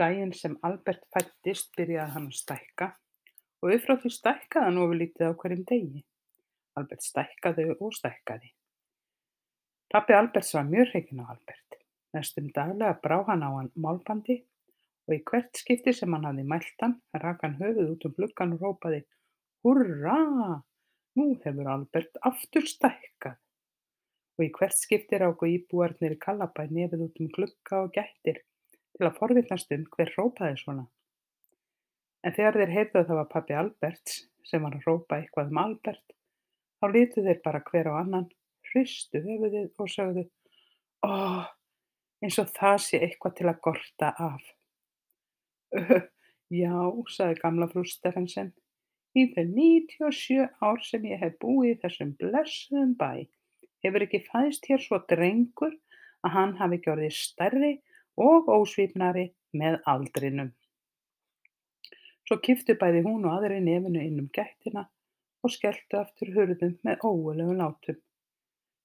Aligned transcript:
Daginn 0.00 0.32
sem 0.32 0.54
Albert 0.64 1.02
fæddist 1.12 1.74
byrjaði 1.76 2.14
hann 2.14 2.28
að 2.30 2.38
stækka 2.38 2.86
og 3.62 3.74
upp 3.74 3.82
frá 3.84 3.94
því 4.00 4.10
stækkaði 4.14 4.66
hann 4.68 4.80
ofurlítið 4.82 5.28
á 5.28 5.32
hverjum 5.42 5.64
degi. 5.68 6.00
Albert 6.80 7.04
stækkaði 7.04 7.66
og 7.74 7.92
stækkaði. 7.98 8.48
Pabbi 9.92 10.16
Alberts 10.16 10.54
var 10.56 10.64
mjög 10.70 10.94
hrifinn 10.94 11.20
af 11.20 11.34
Albert. 11.34 11.76
Næstum 12.16 12.48
daglega 12.56 12.96
brá 13.04 13.18
hann 13.28 13.44
á 13.44 13.50
hann 13.52 13.68
málbandi 13.76 14.38
og 15.08 15.14
í 15.16 15.20
hvert 15.28 15.60
skipti 15.60 15.92
sem 15.96 16.12
hann 16.16 16.24
hafði 16.28 16.44
mælt 16.48 16.84
hann 16.84 16.96
rak 17.24 17.44
hann 17.44 17.58
höfuð 17.60 17.92
út 17.92 18.06
um 18.08 18.14
gluggann 18.16 18.54
og 18.56 18.64
rópaði 18.64 19.02
Húrra! 19.62 20.16
Nú 21.20 21.26
hefur 21.44 21.68
Albert 21.68 22.16
aftur 22.30 22.64
stækkað. 22.66 23.36
Og 24.38 24.46
í 24.46 24.50
hvert 24.56 24.78
skipti 24.78 25.20
ráku 25.20 25.50
íbúarnir 25.52 26.16
í 26.16 26.22
Kallabæ 26.24 26.64
nefið 26.72 27.04
út 27.06 27.20
um 27.20 27.28
glugga 27.36 27.82
og 27.84 27.92
gættir 27.98 28.40
til 29.02 29.08
að 29.10 29.18
forvitnast 29.18 29.72
um 29.74 29.84
hver 29.96 30.12
rópaði 30.14 30.58
svona. 30.60 30.84
En 32.22 32.34
þegar 32.36 32.58
þeir 32.60 32.74
heyrðu 32.76 33.00
að 33.00 33.08
það 33.08 33.18
var 33.18 33.30
pabbi 33.32 33.56
Alberts 33.58 34.18
sem 34.46 34.62
var 34.62 34.76
að 34.76 34.86
rópa 34.86 35.18
eitthvað 35.18 35.50
um 35.50 35.58
Albert, 35.62 36.14
þá 36.78 36.86
litu 36.94 37.24
þeir 37.26 37.40
bara 37.42 37.62
hver 37.66 37.90
á 37.90 37.94
annan, 37.98 38.28
hristu 38.70 39.22
höfuðið 39.24 39.68
og 39.82 39.90
sögðu 39.90 40.24
Ó, 41.02 41.10
eins 42.22 42.38
og 42.38 42.50
það 42.54 42.76
sé 42.84 43.02
eitthvað 43.02 43.36
til 43.40 43.48
að 43.50 43.60
gorta 43.66 44.12
af. 44.22 44.42
"Öh, 45.74 46.02
Já, 46.62 46.78
sagði 47.10 47.40
gamla 47.40 47.66
frú 47.72 47.82
Stephensen, 47.88 48.52
í 49.18 49.26
þau 49.34 49.44
97 49.56 50.46
ár 50.62 50.82
sem 50.86 51.06
ég 51.10 51.18
hef 51.18 51.38
búið 51.42 51.80
þessum 51.82 52.12
blessuðum 52.20 52.92
bæ 53.00 53.26
hefur 53.82 54.04
ekki 54.06 54.22
fæðst 54.28 54.68
hér 54.70 54.78
svo 54.84 55.00
drengur 55.10 55.74
að 56.22 56.34
hann 56.36 56.54
hafi 56.60 56.78
orðið 56.92 57.16
stærri 57.18 57.72
og 58.16 58.48
ósvífnari 58.52 59.28
með 59.56 59.78
aldrinum. 59.92 60.52
Svo 62.28 62.38
kipptu 62.44 62.76
bæði 62.78 63.02
hún 63.06 63.26
og 63.26 63.38
aðrir 63.38 63.64
nefinu 63.64 64.00
inn 64.00 64.20
um 64.22 64.30
gættina 64.32 64.86
og 65.42 65.50
skelltu 65.50 65.98
aftur 65.98 66.32
hurðum 66.36 66.78
með 66.86 67.04
ógurlegum 67.08 67.58
látum. 67.58 67.98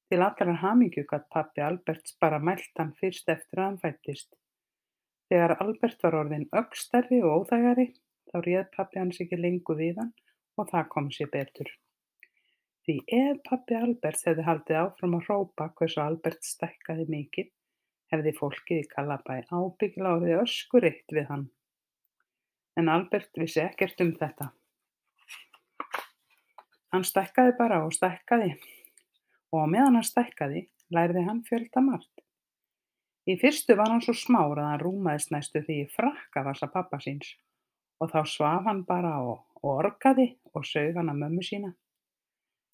Til 0.07 0.23
allrar 0.23 0.59
hamingju 0.63 1.03
gat 1.07 1.27
pabbi 1.33 1.61
Alberts 1.61 2.15
bara 2.21 2.39
mælt 2.39 2.79
hann 2.79 2.93
fyrst 2.99 3.29
eftir 3.29 3.59
að 3.59 3.65
hann 3.67 3.81
fæddist. 3.81 4.29
Þegar 5.27 5.57
Albert 5.63 6.03
var 6.05 6.15
orðinn 6.21 6.47
öggstærri 6.55 7.19
og 7.23 7.43
óþægari 7.43 7.89
þá 8.31 8.37
réð 8.45 8.69
pabbi 8.75 9.01
hans 9.01 9.19
ekki 9.23 9.39
lengur 9.39 9.79
við 9.81 9.99
hann 10.01 10.13
og 10.57 10.71
það 10.71 10.89
kom 10.93 11.11
sér 11.11 11.29
betur. 11.33 11.69
Því 12.87 12.95
ef 13.19 13.41
pabbi 13.49 13.75
Alberts 13.75 14.23
hefði 14.27 14.45
haldið 14.47 14.81
áfram 14.81 15.17
að 15.17 15.25
hrópa 15.27 15.67
hversu 15.75 15.99
Albert 15.99 16.47
stækkaði 16.47 17.05
mikið, 17.11 17.49
hefði 18.13 18.33
fólkið 18.37 18.83
í 18.83 18.87
Kallabæ 18.91 19.33
ábyggilega 19.51 20.13
orðið 20.15 20.41
öskureitt 20.43 21.15
við 21.15 21.27
hann. 21.31 21.47
En 22.77 22.91
Albert 22.93 23.39
vissi 23.39 23.63
ekkert 23.63 24.01
um 24.03 24.13
þetta. 24.19 24.51
Hann 26.93 27.03
stækkaði 27.07 27.55
bara 27.57 27.81
og 27.85 27.95
stækkaði 27.95 28.53
og 29.51 29.63
á 29.63 29.67
meðan 29.67 29.99
hann 29.99 30.07
stækkaði 30.07 30.67
lærði 30.93 31.25
hann 31.27 31.43
fjölda 31.47 31.83
margt. 31.83 32.23
Í 33.27 33.35
fyrstu 33.41 33.75
var 33.75 33.91
hann 33.91 34.03
svo 34.03 34.15
smár 34.15 34.55
að 34.55 34.69
hann 34.71 34.83
rúmaðist 34.85 35.33
næstu 35.33 35.59
því 35.65 35.81
í 35.83 35.89
frakkavasa 35.91 36.69
pappa 36.71 36.99
síns 37.03 37.33
og 37.99 38.13
þá 38.13 38.21
svaf 38.29 38.69
hann 38.69 38.85
bara 38.87 39.17
og, 39.19 39.41
og 39.59 39.81
orgaði 39.81 40.29
og 40.53 40.63
sög 40.69 40.95
hann 40.95 41.11
að 41.11 41.21
mömmu 41.25 41.43
sína. 41.43 41.73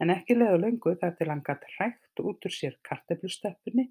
En 0.01 0.11
ekki 0.13 0.37
leðu 0.37 0.59
löngu 0.61 0.93
þar 0.99 1.15
til 1.17 1.29
hann 1.31 1.41
gatt 1.47 1.65
hrægt 1.77 2.21
út 2.21 2.45
úr 2.45 2.53
sér 2.53 2.77
karteflustöppunni 2.85 3.87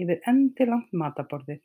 yfir 0.00 0.20
endi 0.30 0.66
langt 0.68 0.92
mataborðið. 0.92 1.62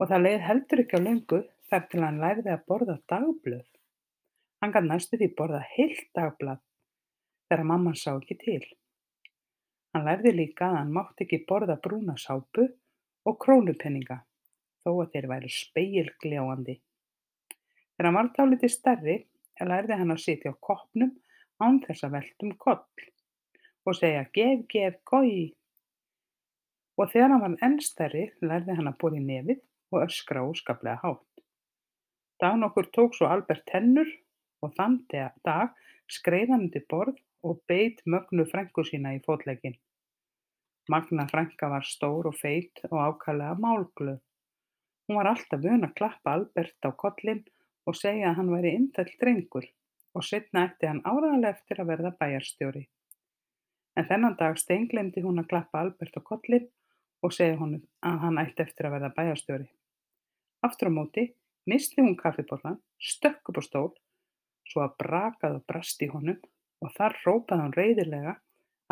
Og 0.00 0.10
það 0.10 0.24
leið 0.26 0.46
heldur 0.48 0.82
ekki 0.84 1.00
á 1.00 1.06
löngu 1.06 1.40
þar 1.70 1.88
til 1.90 2.02
hann 2.04 2.20
lærði 2.22 2.52
að 2.54 2.64
borða 2.70 2.96
dagblöð. 3.10 3.66
Hann 4.60 4.72
gatt 4.74 4.88
næstu 4.88 5.20
því 5.20 5.30
borða 5.38 5.60
heilt 5.74 6.08
dagblað 6.16 6.62
þegar 7.48 7.68
mamman 7.70 7.98
sá 7.98 8.10
ekki 8.14 8.36
til. 8.40 8.62
Hann 9.94 10.06
lærði 10.08 10.32
líka 10.34 10.70
að 10.70 10.78
hann 10.80 10.94
mátti 10.94 11.26
ekki 11.26 11.44
borða 11.48 11.76
brúna 11.82 12.16
sápu 12.18 12.66
og 13.24 13.36
krónupenninga, 13.40 14.18
þó 14.82 14.90
að 14.94 15.12
þeir 15.14 15.28
væru 15.30 15.50
speilgljáandi. 15.52 16.78
Þegar 17.94 18.08
hann 18.08 18.18
var 18.18 18.30
dálítið 18.38 18.72
stærri, 18.74 19.18
lærði 19.62 20.00
hann 20.00 20.14
að 20.14 20.24
sitja 20.24 20.50
á 20.50 20.62
koppnum 20.66 21.12
án 21.62 21.78
þess 21.84 22.06
að 22.06 22.16
velta 22.16 22.48
um 22.48 22.56
koll 22.58 23.06
og 23.84 23.96
segja 23.98 24.24
gef, 24.34 24.64
gef, 24.72 24.96
gói. 25.06 25.52
Og 26.94 27.10
þegar 27.10 27.32
hann 27.32 27.42
var 27.42 27.54
enn 27.66 27.80
stærri, 27.82 28.28
lærði 28.42 28.76
hann 28.78 28.90
að 28.90 29.16
í 29.18 29.22
nefið 29.22 29.62
og 29.94 30.04
öskra 30.04 30.44
óskaplega 30.46 31.00
hátt. 31.02 31.42
Dag 32.40 32.58
nokkur 32.58 32.90
tók 32.94 33.14
svo 33.14 33.26
Albert 33.30 33.64
tennur 33.70 34.10
og 34.62 34.74
þann 34.78 35.00
dag 35.10 35.74
skreið 36.10 36.52
hann 36.54 36.66
undir 36.66 36.84
borð 36.90 37.18
og 37.44 37.60
beit 37.68 38.00
mögnu 38.06 38.46
frænku 38.50 38.84
sína 38.86 39.14
í 39.16 39.22
fótlegginn. 39.26 39.76
Magna 40.88 41.26
frænka 41.26 41.68
var 41.72 41.84
stór 41.88 42.28
og 42.28 42.36
feit 42.36 42.80
og 42.90 42.98
ákaflega 43.00 43.54
málglöð. 43.56 44.20
Hún 45.06 45.16
var 45.16 45.30
alltaf 45.30 45.60
vön 45.60 45.84
að 45.86 45.94
klappa 45.98 46.34
Albert 46.36 46.88
á 46.88 46.90
kollinn 46.92 47.44
og 47.88 47.96
segja 47.96 48.30
að 48.30 48.38
hann 48.38 48.52
væri 48.52 48.74
indæll 48.78 49.12
drengur 49.20 49.66
og 50.14 50.24
seinna 50.24 50.66
ætti 50.68 50.88
hann 50.88 51.02
áraðanlega 51.04 51.56
eftir 51.56 51.80
að 51.80 51.90
verða 51.92 52.12
bæjarstjóri. 52.20 52.84
En 53.96 54.08
þennan 54.08 54.36
dag 54.40 54.58
steinglemdi 54.58 55.24
hún 55.24 55.42
að 55.42 55.50
klappa 55.52 55.82
Albert 55.84 56.16
á 56.18 56.22
kollinn 56.30 56.68
og 57.24 57.32
segja 57.32 57.56
honum 57.60 57.82
að 58.04 58.20
hann 58.26 58.40
ætti 58.42 58.64
eftir 58.64 58.88
að 58.88 58.98
verða 58.98 59.14
bæjarstjóri. 59.16 59.66
Aftur 60.66 60.90
á 60.92 60.96
móti 60.96 61.24
misti 61.70 62.02
hún 62.02 62.16
kaffibollan, 62.20 62.80
stökk 63.00 63.50
upp 63.50 63.60
á 63.60 63.62
stól, 63.64 63.92
svo 64.68 64.84
að 64.84 64.96
brakaði 65.00 65.60
og 65.60 65.66
brast 65.68 66.02
í 66.04 66.10
honum 66.12 66.40
og 66.84 66.92
þar 66.96 67.16
rópaði 67.24 67.64
hann 67.64 67.76
reyðilega 67.76 68.34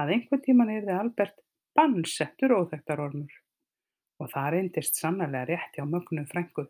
að 0.01 0.15
einhvern 0.17 0.45
tíman 0.45 0.73
yrði 0.73 0.97
Albert 0.97 1.43
bannsettur 1.77 2.55
óþekktarormur 2.57 3.39
og 4.23 4.31
það 4.33 4.51
reyndist 4.55 5.01
sannarlega 5.01 5.49
rétt 5.51 5.77
hjá 5.77 5.85
mögnu 5.89 6.25
frængu. 6.31 6.67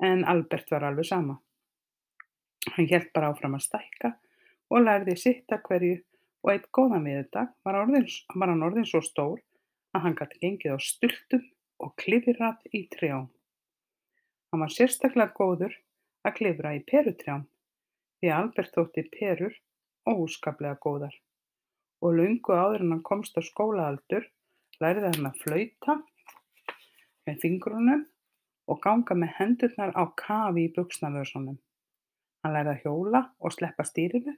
En 0.00 0.24
Albert 0.24 0.70
var 0.72 0.86
alveg 0.88 1.08
sama. 1.08 1.36
Hann 2.76 2.88
hélt 2.88 3.12
bara 3.16 3.32
áfram 3.32 3.56
að 3.58 3.66
stækka 3.66 4.14
og 4.70 4.84
lærði 4.86 5.16
sitt 5.18 5.52
að 5.52 5.64
hverju 5.68 5.96
og 6.40 6.52
eitt 6.54 6.68
góðan 6.72 7.08
viðdag 7.08 7.52
var, 7.66 7.80
orðin, 7.82 8.06
var 8.34 8.52
hann 8.52 8.64
orðin 8.64 8.88
svo 8.88 9.02
stór 9.04 9.40
að 9.94 10.04
hann 10.04 10.16
gæti 10.18 10.40
gengið 10.44 10.76
á 10.76 10.78
stultum 10.86 11.46
og 11.80 11.94
klifirrat 12.00 12.66
í 12.76 12.84
trjám. 12.92 13.28
Hann 14.50 14.64
var 14.64 14.74
sérstaklega 14.74 15.34
góður 15.36 15.74
að 16.26 16.36
klifra 16.38 16.74
í 16.76 16.84
perutrjám 16.90 17.46
því 18.20 18.32
Albert 18.36 18.76
þótti 18.76 19.06
perur 19.14 19.56
óskaplega 20.10 20.76
góðar 20.82 21.14
og 22.04 22.16
löngu 22.16 22.56
áður 22.56 22.84
en 22.84 22.94
hann 22.94 23.06
komst 23.06 23.36
á 23.36 23.42
skólaaldur 23.44 24.26
lærði 24.80 25.12
hann 25.12 25.28
að 25.30 25.40
flauta 25.44 25.96
með 27.28 27.40
fingrunum 27.44 28.04
og 28.70 28.80
ganga 28.84 29.16
með 29.18 29.34
hendurnar 29.38 29.92
á 29.96 30.04
kafi 30.16 30.66
í 30.68 30.72
buxnavösunum. 30.76 31.58
Hann 32.40 32.54
lærði 32.56 32.74
að 32.74 32.84
hjóla 32.84 33.22
og 33.38 33.54
sleppa 33.56 33.84
stýrinu 33.84 34.34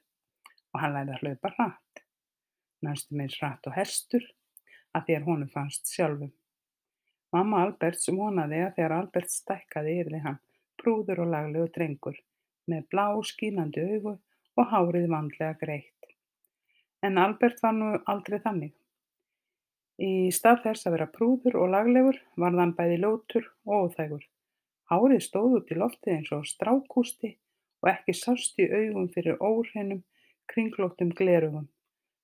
og 0.72 0.80
hann 0.82 0.96
lærði 0.96 1.16
að 1.16 1.26
hlaupa 1.26 1.52
hratt. 1.56 2.04
Næstum 2.82 3.22
eins 3.22 3.38
hratt 3.38 3.68
og 3.70 3.76
hestur 3.76 4.24
að 4.96 5.14
að 5.16 5.28
honum 5.28 5.50
fannst 5.52 5.90
sjálfum. 5.92 6.32
Mamma 7.32 7.62
Alberts 7.64 8.10
vonaði 8.12 8.58
að 8.60 8.74
þegar 8.76 8.94
Albert 8.98 9.32
stækkaði 9.32 9.94
yrði 10.02 10.20
hann 10.26 10.38
prúður 10.82 11.22
og 11.24 11.32
laglegu 11.32 11.70
drengur 11.76 12.18
með 12.68 12.84
blá 12.92 13.06
skínandi 13.24 13.84
augu 13.94 14.12
og 14.60 14.68
hárið 14.72 15.08
vandlega 15.14 15.56
greitt. 15.62 16.12
En 17.02 17.18
Albert 17.18 17.62
var 17.64 17.74
nú 17.78 17.88
aldrei 18.12 18.38
þannig. 18.44 18.74
Í 20.02 20.30
stað 20.34 20.62
þess 20.66 20.86
að 20.86 20.96
vera 20.96 21.10
prúður 21.16 21.58
og 21.62 21.72
laglegur 21.72 22.20
varð 22.44 22.62
hann 22.62 22.76
bæði 22.76 23.00
ljótur 23.02 23.48
og 23.66 23.88
óþægur. 23.88 24.24
Hárið 24.92 25.22
stóð 25.24 25.58
út 25.60 25.72
í 25.72 25.78
loftið 25.78 26.16
eins 26.16 26.32
og 26.36 26.48
strákústi 26.48 27.36
og 27.82 27.90
ekki 27.92 28.14
sást 28.16 28.60
í 28.60 28.68
augum 28.68 29.08
fyrir 29.14 29.40
óhreinum, 29.40 30.02
kringlóttum 30.52 31.14
glerugum 31.16 31.70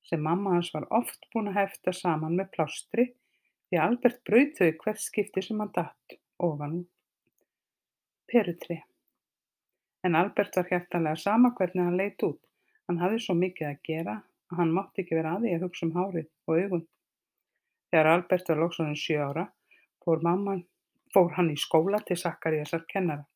sem 0.07 0.23
mamma 0.23 0.55
hans 0.57 0.71
var 0.75 0.87
oft 0.95 1.27
búin 1.33 1.51
að 1.53 1.61
hefta 1.63 1.95
saman 1.97 2.37
með 2.39 2.53
plástri 2.57 3.09
því 3.69 3.81
Albert 3.85 4.23
braut 4.29 4.55
þau 4.61 4.71
hvert 4.85 5.03
skipti 5.03 5.45
sem 5.45 5.61
hann 5.61 5.75
datt 5.75 6.17
ofan 6.39 6.79
perutri. 8.29 8.79
En 10.05 10.15
Albert 10.15 10.57
var 10.57 10.69
hjertanlega 10.71 11.19
sama 11.21 11.53
hvernig 11.59 11.85
hann 11.85 11.99
leit 11.99 12.23
út. 12.23 12.41
Hann 12.89 13.01
hafði 13.03 13.21
svo 13.25 13.37
mikið 13.37 13.69
að 13.69 13.83
gera 13.89 14.17
að 14.49 14.63
hann 14.63 14.73
mátti 14.73 15.03
ekki 15.03 15.19
vera 15.19 15.35
að 15.37 15.45
því 15.45 15.55
að 15.57 15.65
hugsa 15.67 15.87
um 15.87 15.95
hárið 15.97 16.29
og 16.47 16.61
augun. 16.63 16.85
Þegar 17.89 18.11
Albert 18.15 18.51
var 18.53 18.67
orðinn 18.69 19.01
sjö 19.01 19.21
ára 19.25 19.49
fór, 20.09 20.23
mamman, 20.25 20.63
fór 21.13 21.35
hann 21.37 21.51
í 21.53 21.57
skóla 21.61 22.01
til 22.07 22.17
Sakkaríasar 22.17 22.87
kennara. 22.89 23.27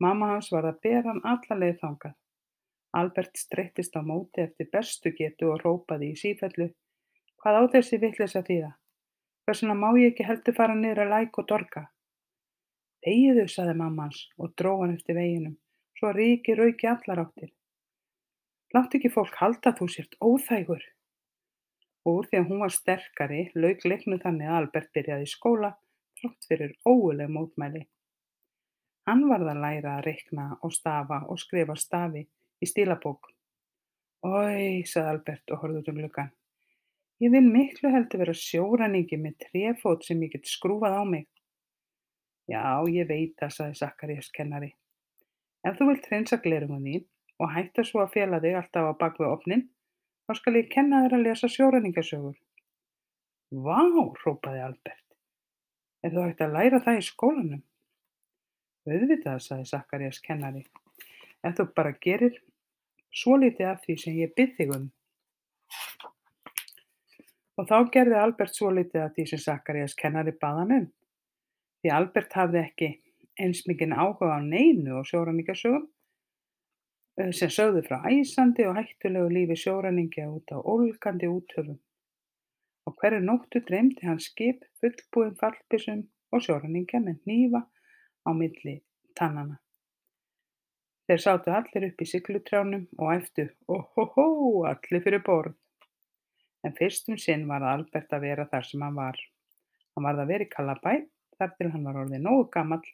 Mamma 0.00 0.34
hans 0.34 0.50
var 0.54 0.68
að 0.68 0.78
bera 0.84 1.10
hann 1.10 1.24
alla 1.26 1.56
leið 1.58 1.80
þangað. 1.82 2.14
Albert 2.98 3.38
streyttist 3.38 3.94
á 3.94 4.02
móti 4.02 4.42
eftir 4.42 4.68
bestu 4.72 5.12
getu 5.16 5.52
og 5.54 5.62
rópaði 5.64 6.10
í 6.12 6.18
sífellu 6.18 6.72
Hvað 7.40 7.56
á 7.56 7.62
þessi 7.72 7.96
vitleysa 8.02 8.42
þýða? 8.44 8.74
Hversuna 9.48 9.74
má 9.74 9.86
ég 9.96 10.10
ekki 10.10 10.26
heldur 10.28 10.54
fara 10.56 10.74
niður 10.76 11.06
að 11.06 11.12
læk 11.14 11.38
og 11.40 11.46
dorga? 11.48 11.82
Þegiðu, 13.00 13.44
sagði 13.48 13.76
mamma 13.78 14.08
hans 14.08 14.18
og 14.36 14.50
dró 14.60 14.74
hann 14.82 14.92
eftir 14.98 15.16
veginum, 15.16 15.54
svo 15.96 16.10
ríki 16.12 16.56
rauk 16.58 16.84
í 16.84 16.90
allar 16.90 17.22
áttir. 17.22 17.54
Láttu 18.76 18.98
ekki 18.98 19.12
fólk 19.14 19.38
halda 19.40 19.72
þú 19.78 19.88
sért 19.94 20.18
óþægur. 20.20 20.84
Og 22.04 22.18
úr 22.18 22.28
því 22.28 22.40
að 22.42 22.50
hún 22.50 22.60
var 22.66 22.74
sterkari, 22.76 23.40
lauk 23.56 23.88
leiknum 23.88 24.20
þannig 24.20 24.50
að 24.50 24.58
Albert 24.58 24.92
byrjaði 24.98 25.32
skóla, 25.32 25.72
þrátt 26.20 26.50
fyrir 26.50 26.76
óguleg 26.84 27.32
mótmæli. 27.32 27.86
Hann 29.08 29.24
varð 29.32 29.54
að 29.54 29.64
læra 29.64 29.96
að 29.96 30.04
reikna 30.10 30.50
og 30.60 30.76
stafa 30.76 31.22
og 31.32 31.40
skrifa 31.40 31.78
stafi 31.80 32.26
í 32.60 32.68
stílabók. 32.68 33.30
Oj, 34.26 34.84
sagði 34.84 35.14
Albert 35.14 35.52
og 35.54 35.62
horfði 35.62 35.80
út 35.80 35.90
um 35.92 36.00
gluggann. 36.00 36.32
Ég 37.20 37.32
vil 37.32 37.44
miklu 37.44 37.92
heldur 37.92 38.22
vera 38.22 38.34
sjóræningi 38.36 39.16
með 39.20 39.38
tréfót 39.46 40.06
sem 40.06 40.20
ég 40.24 40.34
get 40.34 40.48
skrúfað 40.48 40.96
á 40.96 41.04
mig. 41.04 41.26
Já, 42.48 42.80
ég 42.88 43.08
veit 43.08 43.34
það, 43.40 43.52
sagði 43.56 43.80
Sakkarías 43.80 44.30
kennari. 44.34 44.70
Ef 45.64 45.76
þú 45.76 45.90
vilt 45.90 46.08
hreinsa 46.08 46.40
glerungun 46.40 46.86
þín 46.86 47.04
og 47.40 47.52
hætta 47.54 47.84
svo 47.84 48.02
að 48.04 48.14
fela 48.16 48.40
þig 48.40 48.56
alltaf 48.60 48.88
á 48.88 48.92
bak 49.00 49.20
við 49.20 49.28
opnin, 49.28 49.66
þá 50.24 50.32
skal 50.38 50.56
ég 50.56 50.70
kenna 50.72 51.02
þér 51.04 51.16
að 51.16 51.26
lesa 51.28 51.50
sjóræningasögur. 51.52 52.36
Vá, 53.50 53.80
hrópaði 54.22 54.64
Albert. 54.64 55.06
Er 56.04 56.14
þú 56.14 56.24
hægt 56.24 56.44
að 56.44 56.54
læra 56.56 56.80
það 56.84 57.00
í 57.00 57.06
skólanum? 57.08 57.62
Auðvitað, 58.88 59.42
sagði 59.44 59.68
Sakkarías 59.68 60.20
kennari. 60.24 60.64
Ef 61.44 61.56
þú 61.58 61.66
bara 61.76 61.92
gerir 62.00 62.40
svolítið 63.14 63.70
af 63.72 63.84
því 63.84 63.96
sem 64.02 64.16
ég 64.20 64.32
bið 64.36 64.56
þig 64.56 64.74
um. 64.76 64.88
Og 67.60 67.68
þá 67.68 67.76
gerði 67.92 68.16
Albert 68.16 68.56
svolítið 68.56 69.04
af 69.04 69.14
því 69.16 69.26
sem 69.28 69.42
Sakkarías 69.42 69.96
kennari 69.98 70.32
bað 70.32 70.60
hann 70.62 70.76
um. 70.78 70.88
Því 71.80 71.92
Albert 71.96 72.36
hafði 72.36 72.60
ekki 72.62 72.90
eins 73.40 73.62
mikinn 73.68 73.96
áhuga 73.96 74.36
á 74.36 74.40
neinu 74.44 74.98
og 75.00 75.08
sjóræningasögum 75.08 75.86
eh, 77.20 77.32
sem 77.36 77.52
sögðu 77.52 77.84
frá 77.86 78.00
æsandi 78.08 78.66
og 78.68 78.76
hættulegu 78.80 79.32
lífi 79.32 79.56
sjóræningja 79.62 80.28
út 80.28 80.52
á 80.52 80.58
ólgandi 80.60 81.28
úthöfum. 81.30 81.78
Og 82.88 82.96
hverju 83.00 83.20
nóttu 83.24 83.62
dreymdi 83.64 84.08
hann 84.08 84.20
skip 84.20 84.64
fullbúin 84.80 85.36
fallbissum 85.40 86.06
og 86.32 86.44
sjóræningja 86.44 87.00
með 87.04 87.20
hnífa 87.24 87.64
á 88.28 88.30
milli 88.36 88.80
tannana. 89.16 89.60
Þeir 91.10 91.22
sátu 91.24 91.50
allir 91.50 91.84
upp 91.88 92.02
í 92.04 92.06
siglutrjánum 92.06 92.82
og 93.02 93.08
æftu 93.10 93.44
óhóhó 93.66 94.26
allir 94.70 95.00
fyrir 95.02 95.22
borð. 95.26 95.56
En 96.62 96.74
fyrst 96.76 97.08
um 97.10 97.16
sinn 97.18 97.48
var 97.48 97.64
Albert 97.66 98.12
að 98.14 98.26
vera 98.28 98.44
þar 98.52 98.66
sem 98.68 98.84
hann 98.86 98.94
var. 98.94 99.16
Hann 99.90 100.04
varð 100.06 100.22
að 100.22 100.28
vera 100.30 100.44
í 100.46 100.50
Kallabæ 100.52 100.92
þar 101.34 101.50
til 101.56 101.70
hann 101.72 101.88
var 101.88 101.96
orðið 102.04 102.22
nógu 102.22 102.44
gamall 102.54 102.86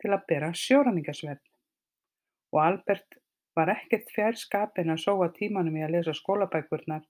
til 0.00 0.12
að 0.16 0.24
bera 0.30 0.48
sjóræningasvefn. 0.56 1.50
Og 2.56 2.60
Albert 2.64 3.18
var 3.60 3.74
ekkert 3.74 4.08
fjær 4.14 4.38
skapinn 4.40 4.94
að 4.94 5.02
sóa 5.02 5.28
tímanum 5.36 5.76
í 5.76 5.82
að 5.84 5.98
lesa 5.98 6.14
skólabækurnar, 6.16 7.02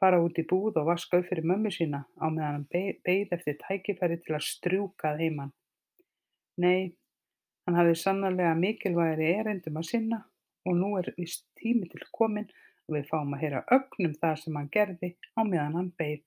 fara 0.00 0.22
út 0.24 0.40
í 0.40 0.46
búð 0.48 0.80
og 0.80 0.88
vaska 0.88 1.20
upp 1.20 1.28
fyrir 1.28 1.44
mömmu 1.52 1.74
sína 1.76 2.06
á 2.16 2.32
meðan 2.32 2.62
hann 2.62 2.96
beið 3.04 3.36
eftir 3.36 3.60
tækifæri 3.60 4.22
til 4.24 4.38
að 4.38 4.48
strjúka 4.48 5.12
að 5.12 5.26
heimann. 5.26 5.52
Nei, 6.64 6.96
hann 7.68 7.76
hafði 7.76 7.96
sannarlega 8.00 8.54
mikilvægari 8.56 9.26
erindum 9.42 9.74
að 9.76 9.90
sinna 9.90 10.18
og 10.64 10.76
nú 10.78 10.94
er 10.96 11.10
vist 11.18 11.42
tími 11.60 11.88
til 11.92 12.00
komin 12.16 12.46
og 12.88 12.94
við 12.96 13.10
fáum 13.10 13.34
að 13.36 13.42
heyra 13.42 13.60
ögnum 13.76 14.14
það 14.22 14.38
sem 14.40 14.56
hann 14.56 14.70
gerði 14.72 15.10
á 15.36 15.40
meðan 15.44 15.76
hann 15.76 15.90
beið. 16.00 16.22